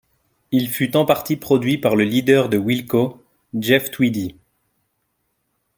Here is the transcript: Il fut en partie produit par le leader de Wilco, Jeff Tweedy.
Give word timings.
Il 0.49 0.67
fut 0.67 0.97
en 0.97 1.05
partie 1.05 1.35
produit 1.35 1.77
par 1.77 1.95
le 1.95 2.03
leader 2.05 2.49
de 2.49 2.57
Wilco, 2.57 3.23
Jeff 3.53 3.91
Tweedy. 3.91 4.35